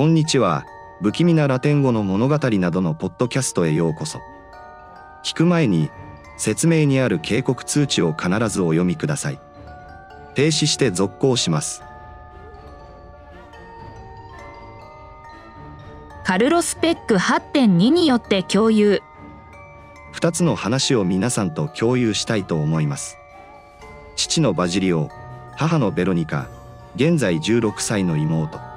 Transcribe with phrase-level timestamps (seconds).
[0.00, 0.64] こんにちは。
[1.02, 4.18] 不気味なラテン語の物語などのポッドキャストへようこそ。
[5.22, 5.90] 聞く前に、
[6.38, 9.38] 説明にある警告通知を必ずお読みください。
[10.34, 11.82] 停止して続行します。
[16.24, 19.02] カルロス・ペック8.2によって共有。
[20.12, 23.18] 二つの話を皆さんと共有したいと思います。
[24.16, 25.10] 父のバジリオ、
[25.58, 26.48] 母のベロニカ、
[26.96, 28.69] 現在16歳の妹。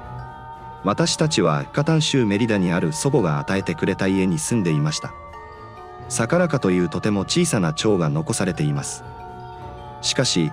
[0.84, 5.14] 私たちはカタン州メリダにある祖母が与えてくれた家に住んでいました。
[6.10, 9.04] サカラカというとても小さな町が残されています。
[10.02, 10.52] しかし、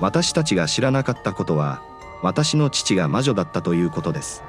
[0.00, 1.80] 私たちが知らなかったことは、
[2.22, 4.44] 私の父が魔女だったということです。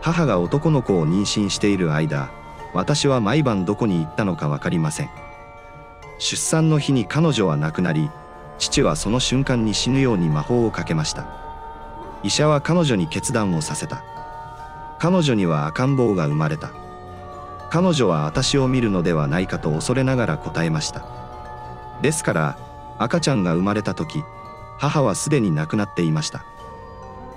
[0.00, 2.30] 母が男の子を妊娠している間、
[2.72, 5.10] 私は毎晩どこに行ったのかわかりません。
[6.18, 8.10] 出産の日に彼女は亡くなり、
[8.58, 11.26] 父はその瞬間に死ぬように魔法をかけました。
[12.22, 14.17] 医者は彼女に決断をさせた。
[14.98, 16.70] 彼女には赤ん坊が生まれた。
[17.70, 21.04] 彼女は私を見るのではないかと恐れながら答えました。
[22.02, 22.58] ですから、
[22.98, 24.22] 赤ちゃんが生まれた時、
[24.78, 26.44] 母はすでに亡くなっていました。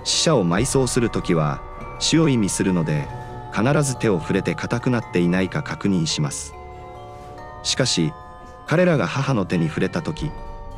[0.04, 1.60] 死者を埋葬する時は、
[1.98, 3.08] 死を意味するので、
[3.54, 6.54] 必ず手を触れて硬くなっていないか確認します。
[7.62, 8.12] しかし、
[8.66, 10.30] 彼らが母の手に触れた時、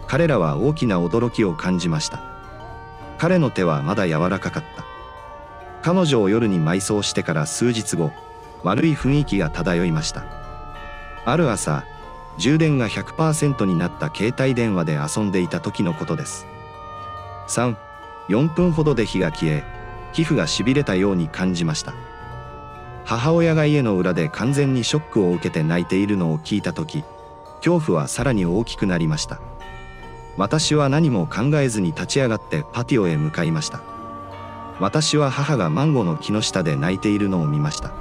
[0.07, 2.21] 彼らは大きな驚きを感じました。
[3.19, 4.94] 彼の手はまだ柔らかかった。
[5.85, 8.11] 彼女を夜に埋葬してから数日後、
[8.63, 10.25] 悪い雰囲気が漂いました。
[11.27, 11.85] ある朝、
[12.39, 16.47] 充電が100%になった携帯電話で遊んでいた時のことです。
[17.49, 17.77] 3、
[18.31, 19.63] 4分ほどで火が消え、
[20.15, 21.93] 皮膚が痺れたように感じました。
[23.05, 27.05] 母親が家の裏で完全にショックを受けて泣いているのを聞いた時、
[27.57, 29.39] 恐怖はさらに大きくなりました。
[30.39, 33.94] 私は何も考えずに立ち上がってパティオへ向かいました。
[34.81, 37.93] 私は母がマンゴーの木の下で泣いているのを見ました。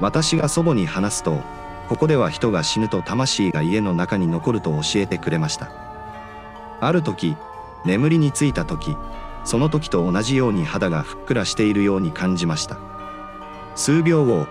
[0.00, 1.42] 私が祖母に話すと、
[1.88, 5.70] ここでは人が死ぬと魂が家の中に残ると教えてくれました。
[6.80, 7.36] ある時、
[7.84, 8.96] 眠りについた時、
[9.44, 12.78] その時と同じように肌がふっくらしているように感じました。
[13.76, 14.46] 数秒後、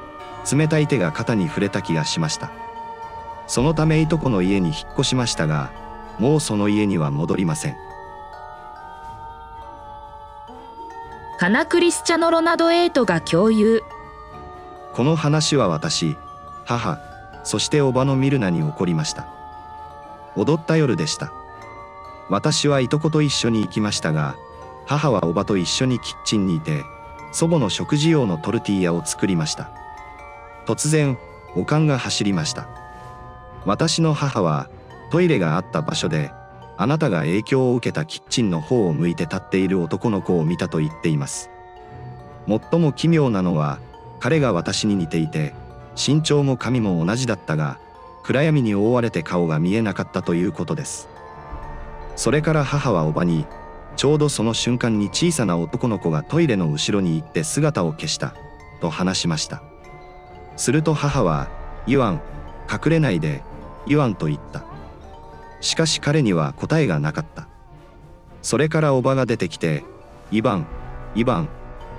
[0.56, 2.52] 冷たい手が肩に触れた気がしました。
[3.48, 5.72] そのためいとこの家に引っ越しましたが、
[6.20, 7.76] もうその家には戻りません。
[11.44, 13.84] カナ・クリスチャノ・ロナド・エイトが共有。
[14.94, 16.16] この話は私、
[16.64, 17.00] 母、
[17.44, 19.28] そしておばのミルナに起こりました。
[20.38, 21.34] 踊った夜でした。
[22.30, 24.38] 私はいとこと一緒に行きましたが、
[24.86, 26.86] 母はおばと一緒にキッチンにいて、
[27.34, 29.70] 祖母の食事用のトルティーヤを作りました。
[30.66, 31.18] 突然、
[31.58, 32.70] おかんが走りました。
[33.66, 34.70] 私の母は、
[35.12, 36.32] トイレがあった場所で、
[36.84, 41.50] あなたが影響を受けたキッチンの方を向いて立っている男の子を見たと言っています。
[42.46, 43.80] 最も奇妙なのは、
[44.20, 45.54] 彼が私に似ていて、
[45.96, 47.80] 身長も髪も同じだったが、
[48.22, 51.08] 暗闇に覆われて顔が見えなかったということです。
[52.18, 53.46] それから母はおばに、
[53.96, 58.36] ちょうどその瞬間に小さな男の子がトイレの後ろに行って姿を消した、
[58.82, 59.64] と話しました。
[60.58, 61.48] すると母は、
[61.88, 62.22] イワン、
[62.70, 63.42] 隠れないで、
[63.88, 64.73] イワンと言った。
[65.64, 67.48] しかし彼には答えがなかった。
[68.42, 69.86] それからおばが出てきて、
[70.30, 70.68] イバン、
[71.16, 71.50] イバン、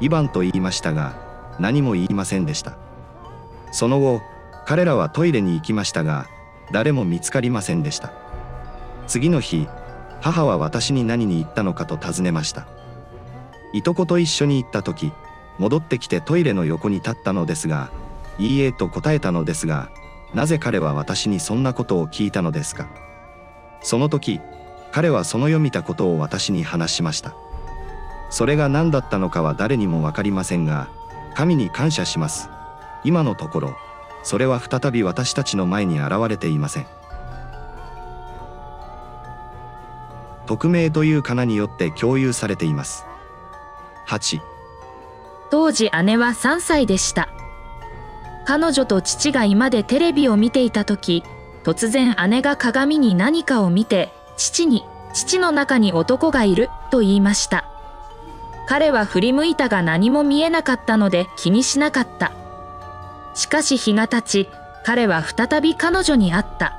[0.00, 1.16] イバンと言いましたが、
[1.58, 2.76] 何も言いませんでした。
[3.72, 4.20] その後、
[4.66, 6.26] 彼らはトイレに行きましたが、
[6.72, 8.12] 誰も見つかりませんでした。
[9.06, 9.66] 次の日、
[10.20, 12.66] 母は私に何に言ったのかと尋ねました。
[13.72, 15.10] いとこと一緒に行った時、
[15.58, 17.90] 戻ってきてトイレの横に立ったのですが、
[18.38, 19.88] いいえと答えたのですが、
[20.34, 22.88] なぜ彼は私にそんなことを聞いたのですか
[23.84, 24.40] その時、
[24.90, 27.34] 彼はその読みたことを私に話しました。
[28.30, 30.88] それが何だったのかは誰にもわかりませんが、
[31.34, 32.48] 神に感謝します。
[33.04, 33.76] 今のところ、
[34.22, 36.86] それは再び私たちの前に現れていません。
[40.46, 43.04] 匿名というかなによって共有されています。
[44.08, 44.40] 8、
[45.50, 47.28] 当時姉は3歳でした。
[48.46, 51.22] 彼女と父が居間でテレビを見ていた時、
[51.64, 57.64] 突然姉が鏡に何かを見て、父に、父の中に男がいる、と言いました。
[58.66, 62.32] 彼は振り向いたが何も見えなかったので気にしなかった。
[63.34, 64.48] しかし日が経ち、
[64.84, 66.78] 彼は再び彼女に会った。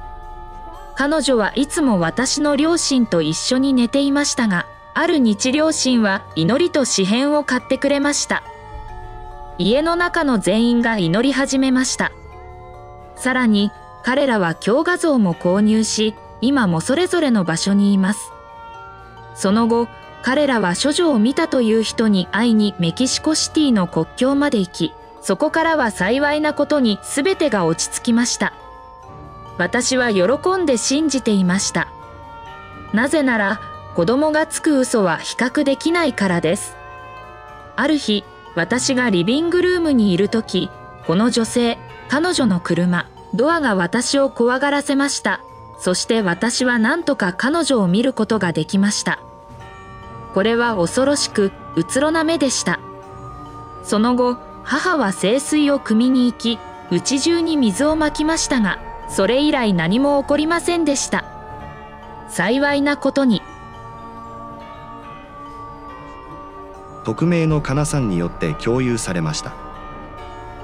[0.95, 8.43] 彼女はいつも私の両親と一緒に寝ていましたが、ある日両親は祈りと詩篇を買ってくれました。
[9.57, 12.11] 家の中の全員が祈り始めました。
[13.15, 13.71] さらに、
[14.05, 18.31] 彼らは強画像も購入し、今もそれぞれの場所にいます。
[19.33, 19.87] その後、
[20.21, 28.53] 彼らは処女を見たという人に会いにメキシコシティの国境まで行き、そこからは幸いなことに全てが落ち着きました。
[29.57, 31.87] 私は喜んで信じていました。
[32.93, 33.59] なぜなら、
[33.95, 36.77] 子供がつく嘘は比較できないからです。
[37.75, 38.23] ある日、
[38.53, 40.69] 私がリビングルームにいるとき、
[41.07, 45.41] この女性、彼女の車、ドアが私を怖がらせました。
[45.77, 49.19] そして私は何とか彼女を見ることができました。
[50.33, 52.79] これは恐ろしく、うつろな目でした。
[53.83, 56.59] その後、母は清水を汲みに行き、
[56.91, 58.79] 家中に水をまきましたが、
[59.09, 61.25] それ以来何も起こりませんでした。
[62.29, 63.41] 幸いなことに、
[67.05, 69.64] 匿名のかなさんによって共有されました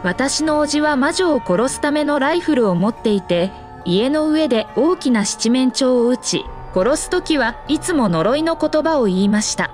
[0.04, 3.52] 私の叔父は魔女を殺すためのライフルを持っていて、
[3.86, 9.72] 家の上で大きな七面鳥を撃ち、殺す時はいつも呪いの言葉を言いました。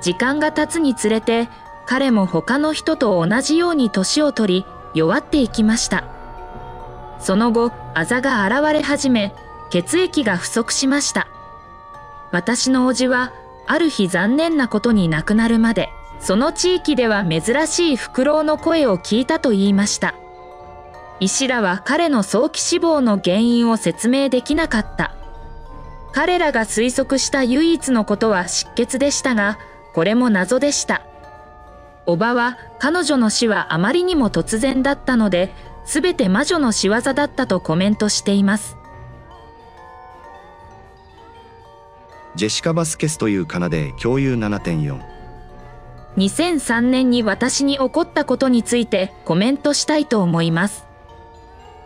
[0.00, 1.48] 時間が経つにつれて、
[1.86, 6.04] 彼も他の人と同じように年を取り、弱っていきました。
[7.18, 9.34] その後、あざが現れ始め、
[9.70, 11.28] 血液が不足しました。
[12.30, 13.32] 私の叔父は、
[13.66, 20.14] ある日残念なことに亡くなるまで、その地域では珍しいフクロウの声を聞いたと言いました。
[21.20, 25.14] 医師らは彼の早期死亡の原因を説明できなかった。
[26.12, 29.58] 彼らが推測した唯一のことは失血でしたが、
[29.94, 31.02] これも謎でした。
[32.06, 35.52] おばは彼女の死はあまりにも突然だったので、
[35.84, 38.76] すべて魔女の仕業だったとコメントしています。
[42.34, 45.17] ジェシカ・バスケスというかなで共有7.4
[46.18, 50.84] 2003年に私に起こったことについてコメントしたいと思います。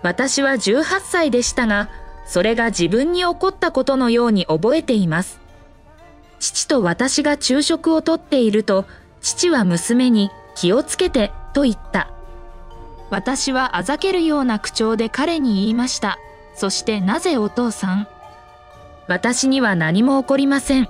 [0.02, 1.90] 私は18歳でしたが、
[2.26, 5.38] それが自分に起こったことのように覚えています。
[6.40, 8.86] 父と私が昼食をとっていると、
[9.20, 12.10] 父は娘に気をつけてと言った。
[13.10, 16.18] 私はあざけるような口調で彼に言いました。
[16.54, 18.08] そしてなぜお父さん
[19.08, 20.88] 私には何も起こりません。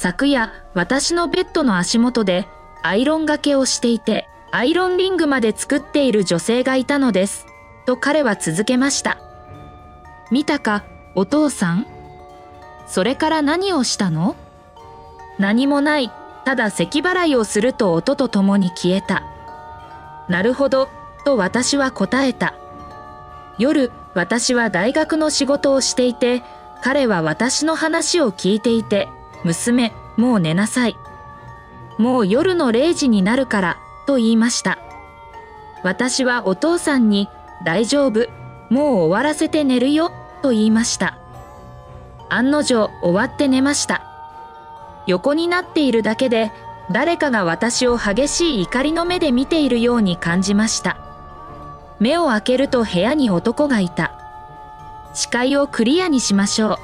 [0.00, 2.46] 昨夜、私のベッドの足元で
[2.84, 7.46] アイロンがけをしていて、アイロンリングまで作っている女性がいたのです。
[7.84, 9.18] と彼は続けました。
[10.30, 10.84] 見たか、
[11.16, 11.86] お父さん？
[12.86, 14.36] それから何をしたの？
[15.36, 16.12] 何もない。
[16.44, 19.24] ただ咳払いをすると音とともに消えた。
[20.28, 20.88] なるほど、
[21.24, 22.54] と私は答えた。
[23.58, 26.44] 夜、私は大学の仕事をしていて、
[26.84, 29.08] 彼は私の話を聞いていて、
[29.44, 30.96] 娘、もう寝なさい。
[31.98, 33.76] もう夜の0時になるから、
[34.06, 34.78] と言いました。
[35.82, 37.28] 私はお父さんに、
[37.64, 38.28] 大丈夫、
[38.70, 40.12] もう終わらせて寝るよ、
[40.42, 41.18] と言いました。
[42.28, 44.02] 案の定、終わって寝ました。
[45.06, 46.52] 横になっているだけで、
[46.90, 50.98] 誰かが私を激しい怒りの目で見ているように感じました。
[52.00, 54.12] 目を開けると部屋に男がいた。
[55.14, 56.76] 視界をクリアにしましょう。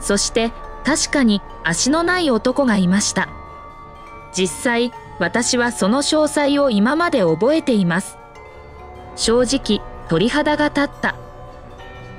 [0.00, 0.52] そして
[0.84, 3.28] 確かに足のない男がいました。
[4.32, 8.18] 実際、私はその詳細を今まで覚えています。
[9.16, 11.14] 正直、鳥肌が立った。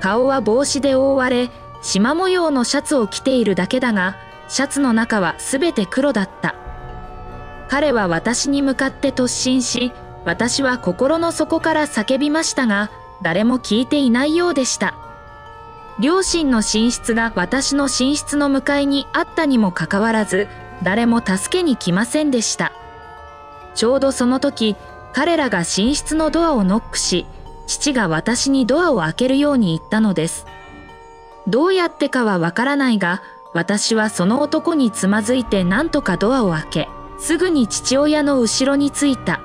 [0.00, 1.50] 顔は帽子で覆われ、
[1.82, 4.16] 縞模様のシャツを着ているだけだが、
[4.48, 6.54] シャツの中はすべて黒だった。
[7.68, 9.92] 彼は私に向かって突進し、
[10.24, 12.90] 私は心の底から叫びましたが、
[13.22, 14.94] 誰も聞いていないようでした。
[15.98, 20.46] 両親の寝室が私の寝室の向かいにあったにもかかわらず、
[20.82, 22.72] 誰も助けに来ませんでした。
[23.74, 24.76] ちょうどその時、
[25.14, 27.24] 彼らが寝室のドアをノックし、
[27.66, 30.46] 父が私にドアを開けるように言ったのです。
[31.46, 33.22] どうやってかはわからないが、
[33.54, 36.88] 私はその男につまずいて何とかドアを開け、
[37.18, 39.40] すぐに父親の後ろに着いた。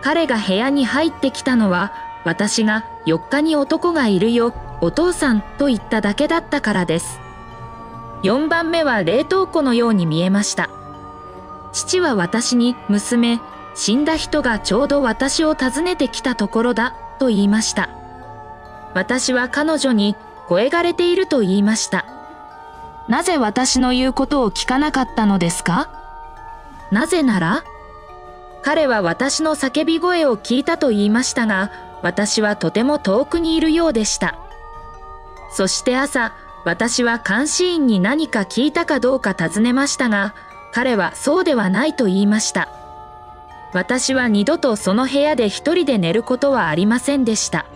[0.00, 1.92] 彼が部屋に入ってきたのは、
[2.24, 7.18] 私が4日に男がいるよ、お父さんと言っただけだったからです。
[8.22, 10.68] 4番目は冷凍庫のように見えました。
[11.72, 13.40] 父は私に、娘、
[13.74, 17.88] 死んだ人がちょうど私を訪ねてきたところだ、と言いました。
[18.92, 20.16] 私は彼女に、
[20.48, 22.04] 声がれていると言いました。
[23.08, 25.88] なぜ私の言うことを聞かなかったのですか？
[26.90, 27.64] なぜなら
[28.60, 31.70] 彼は私の叫び声を聞いたと言いましたが、
[32.02, 34.36] 私はとても遠くにいるようでした。
[35.54, 36.34] そして朝、
[36.64, 40.34] 私は監視員に何か聞いたかどうか尋ねましたが、
[40.72, 42.68] 彼はそうではないと言いました。
[43.72, 47.66] 私は二度とその部屋で一人で寝ることはありませんでした。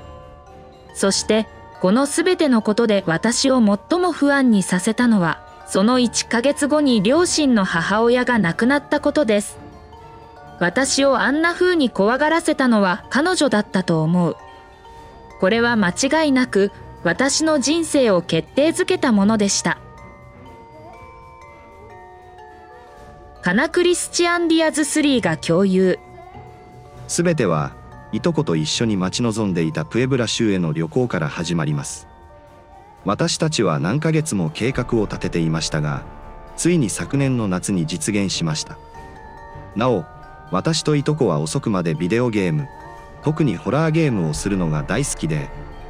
[0.92, 1.46] そして、
[1.80, 9.56] このすべてのことで私を最も不安にさせたのは、その1ヶ月後に両親の母親が亡くなったことです。
[10.58, 14.36] 私をあんな風に怖がらせたのは彼女だったと思う。
[15.38, 16.72] これは間違いなく
[17.04, 19.78] 私の人生を決定づけたものでした。
[23.42, 25.98] カナ・クリスチアン・ディアズ3が共有。
[27.08, 27.72] すべては
[28.12, 32.06] いとこと一緒に待ち望んでいたプエブラ州への旅行から始まります
[33.04, 36.04] 私たちは何ヶ月も計画を立てていましたが
[36.56, 38.78] ついに昨年の夏に実現しました
[39.74, 40.04] なお
[40.50, 42.68] 私といとこは遅くまでビデオゲーム
[43.22, 45.48] 特にホラーゲームをするのが大好きで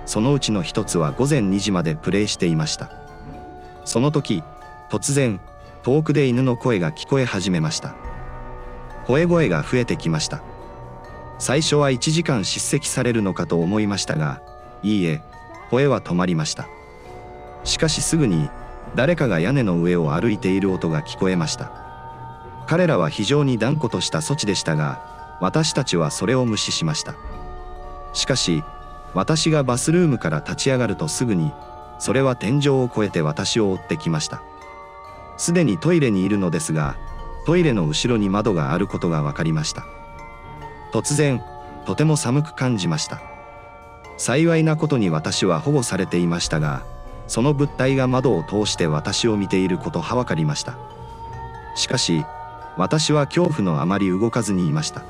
[0.08, 2.90] そのうちの一つは午前2時までプレイしていました。
[3.84, 4.42] その時
[4.88, 5.38] 突然
[5.82, 7.94] 遠くで犬の声が聞こえ始めました。
[9.06, 10.40] 吠え声が増えてきました。
[11.38, 14.40] 最初は1時間叱責されるのかと思いましたが
[14.82, 15.20] いいえ
[15.68, 16.68] 声は止まりました。
[17.64, 18.48] しかしすぐに
[18.94, 21.70] 誰かが屋根の上を歩いている音が聞こえました。
[22.66, 27.14] 彼らは非常に断固とした措置でしたが私たちはそれを無視しました。
[28.14, 28.64] しかし
[29.18, 31.52] 私がバスルームから立ち上がるとすぐに
[31.98, 34.44] それは天井を越えて私を追ってきました。
[35.36, 36.96] すでにトイレにいるのですが
[37.44, 39.84] トイレの後ろに窓があることが分かりました。
[40.92, 41.42] 突然
[41.84, 43.20] とても寒く感じました。
[44.18, 46.84] 幸いなことに私は保護されていましたが
[47.26, 50.78] その物体が窓を通して私を見ていることは分かりました。
[51.74, 52.24] しかし
[52.76, 55.02] 私は恐怖のあまり動かずにいました。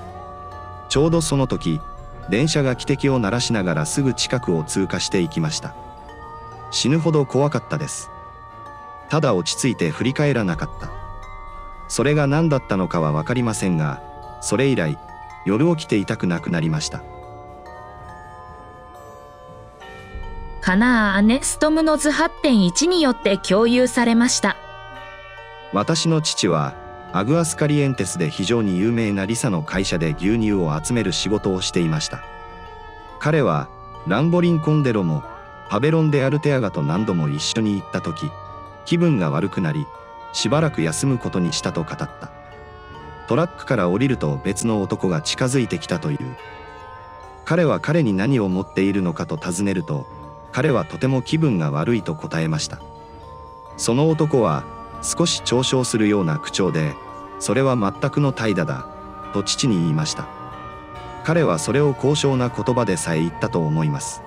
[0.89, 1.79] ちょうどその時
[2.29, 5.75] 電車が汽笛を鳴らしながらすぐ近くを通過していきました。
[6.71, 8.11] 死ぬほど怖かったです。
[9.09, 10.91] ただ落ち着いて振り返らなかった。
[11.89, 14.03] それが何だったのかは分かりませんが
[14.43, 14.99] それ以来
[15.47, 17.03] 夜起きて痛くなくなりました。
[20.61, 24.57] カナー・アネストムノズ8.1によって共有されました。
[25.73, 26.75] 私の父は
[27.13, 32.23] アグアスカリエンテスで非常に有名なリサの会社で牛乳を集める仕事をしていました。
[33.19, 33.69] 彼は
[34.07, 35.23] ランボリンコンデロも
[35.71, 38.31] パベロン・デ・アルテアガと何度も一緒に行った時
[38.85, 39.87] 気分が悪くなり
[40.33, 42.31] しばらく休むことにしたと語った。
[43.27, 46.19] トラックから降りると別の男が近づいてきたという。
[47.45, 50.07] 彼は彼に何を持っているのかと尋ねると
[50.53, 52.81] 彼はとても気分が悪いと答えました。
[53.79, 54.65] その男は
[55.03, 56.95] 少し嘲笑するような口調で
[57.39, 58.87] それは全くの怠惰だ
[59.33, 60.27] と父に言いました。
[61.25, 64.23] 彼はそれを高尚な言葉でさえ言ったと思います。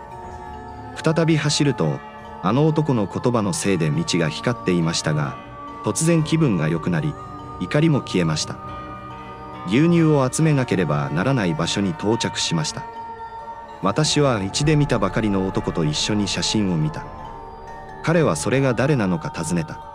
[1.04, 2.00] 再び走ると
[2.44, 5.36] あの男の言葉のせいで道が光っていましたが
[5.84, 7.14] 突然気分が良くなり
[7.60, 8.58] 怒りも消えました。
[9.68, 12.84] 牛乳を集めなければならない場所に到着しました。
[13.84, 17.04] 私は一で見たばかりの男と一緒に写真を見た。
[18.04, 19.91] 彼はそれが誰なのか尋ねた。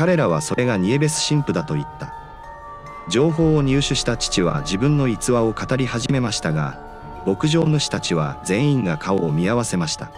[0.00, 2.14] 彼らはそれがニエベス神父だと言った。
[3.10, 6.80] 情報を入手した父は自分の逸話を語り始めましたが
[7.26, 10.10] 牧場主たちは全員が顔を見合わせました。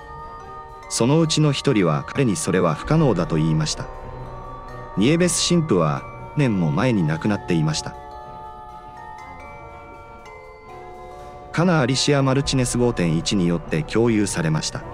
[0.88, 3.88] そのうちの一人は彼にそれは不可能だと言いました。
[4.96, 6.04] ニエベス神父は
[6.36, 7.92] 年も前に亡くなっていました。
[11.50, 14.84] カナ・アリシア・マルチネス5.1によって共有されました。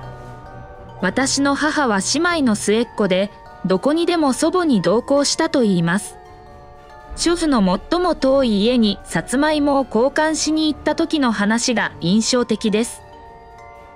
[1.03, 3.31] 私の母は姉妹の末っ子で、
[3.69, 6.17] どこにでも祖母に同行したと言います。
[7.17, 7.61] 主婦の
[7.91, 13.03] 最も遠い家にさつまいもを交換しに行った時の話が印象的です。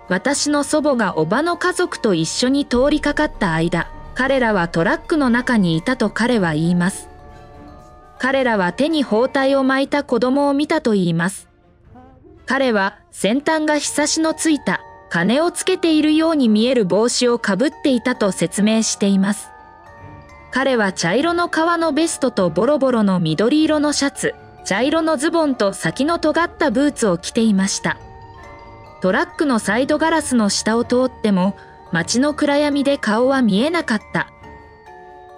[0.08, 7.08] 私の祖母がおばの家族と一緒に通りかかった間、彼らはトラックの中にいたと彼は言います。
[8.18, 11.48] 彼らは手に包帯を巻いた子供を見たと言います。
[12.44, 19.51] 彼は先端がひさしのついた鐘をつけているように見える帽子をかぶっていたと説明しています。
[20.52, 24.34] 彼は茶色の革のベストとボロボロの緑色のシャツ、
[24.66, 27.96] 茶色のズボンと先の尖ったブーツを着ていました。
[29.00, 31.56] トラックのサイドガラスの下を通っても
[31.90, 34.28] 街の暗闇で顔は見えなかった。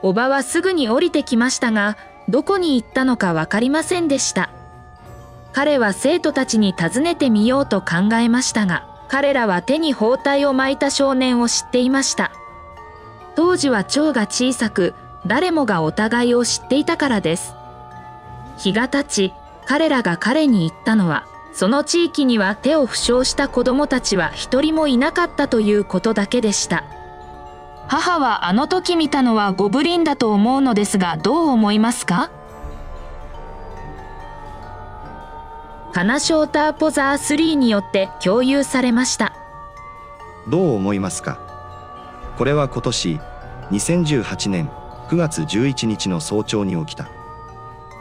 [0.02, 1.96] おばはすぐに降りてきましたが、
[2.28, 4.50] どこに行ったのかわかりませんでした。
[5.52, 12.32] 彼は生徒たちに尋ねてみようと考えましたが、彼らは手に包帯を巻いた少年を知っていました。
[13.36, 14.94] 当時は蝶が小さく、
[15.26, 17.54] 誰もがお互いを知っていたからです。
[18.58, 19.34] 日が経ち、
[19.66, 26.84] 彼らが彼に言ったのは、その地域には手を負傷した子供たちは一人もいなかったということだけでした。
[27.86, 32.30] 母はあの時見たのはゴブリンだと思うのですがどう思いますか？
[35.92, 39.32] カナショーターポザー3によって共有されました。
[40.48, 41.38] どう思いますか？
[42.36, 43.20] これは今年
[43.70, 44.70] 2018年
[45.08, 47.08] 9月11日の早朝に起きた。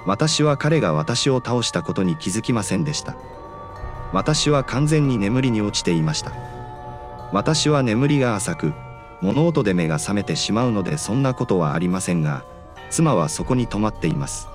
[0.06, 3.16] 私は彼が私を倒したことに気づきませんでした。
[4.14, 6.32] 私は完全に眠りに落ちていました。
[7.34, 8.74] 私は眠りが浅く
[9.22, 12.44] 物音で目が覚めてしまうのでそんなことはありませんが
[12.90, 14.48] 妻はそこに泊まっています。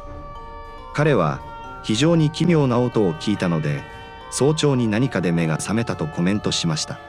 [0.95, 1.41] 彼は
[1.83, 3.83] 非常に奇妙な音を聞いたので
[4.31, 7.01] 早朝に何かで目が覚めたとコメントしました。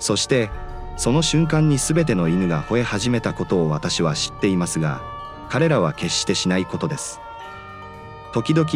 [0.00, 0.50] そして
[0.96, 5.02] その瞬間に全ての犬が吠え始めたことを私は知っていますが
[5.48, 7.20] 彼らは決してしないことです。
[8.32, 8.68] 時々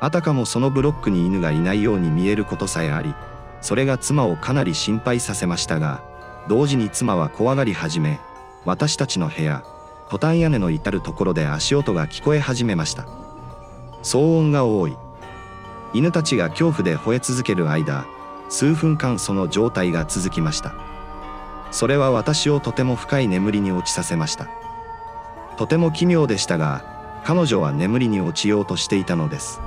[0.00, 3.14] あたかもそのブロックに犬がいないように見えることさえあり
[3.60, 6.02] それが妻をかなり心配させましたが
[6.48, 8.18] 同時に妻は怖がり始め
[8.64, 9.62] 私たちの部屋
[10.10, 13.06] トタン屋根の至る所で足音が聞こえ始めました。
[14.02, 14.96] 騒音が多い。
[15.94, 18.06] 犬たちが恐怖で吠え続ける間
[18.48, 20.89] 数分間その状態が続きました。
[21.70, 24.48] それは私をとても深い眠りに落ちさせました。
[25.56, 26.84] とても奇妙でしたが
[27.24, 29.60] 彼女は眠りに落ちようとしていたのです。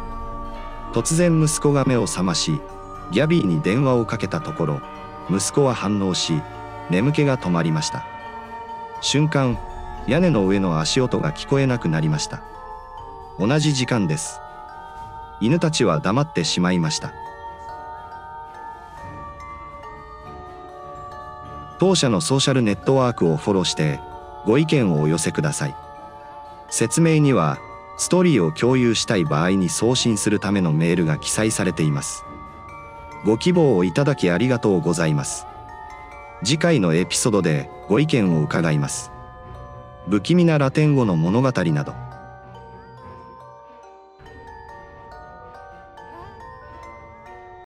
[0.93, 2.59] 突然息子が目を覚まし
[3.11, 4.81] ギャビーに電話をかけたところ
[5.29, 6.41] 息子は反応し
[6.89, 8.05] 眠気が止まりました。
[9.01, 9.57] 瞬間
[10.07, 12.41] 屋根の上の足音が聞こえなくなりました。
[13.39, 14.39] 同じ時間です。
[15.39, 17.13] 犬たちは黙ってしまいました。
[21.83, 23.99] 当社のソーシャルネットワークをフォローして
[24.45, 25.75] ご意見をお寄せください。
[26.69, 27.57] 説明には
[27.97, 32.23] ストーリーを共有したい場合に送信するためのメールが記載されています。
[33.25, 35.45] ご希望をいただきありがとうございます。
[36.41, 39.11] 次回のエピソードでご意見を伺います。
[40.07, 41.95] 不気味なラテン語の物語など。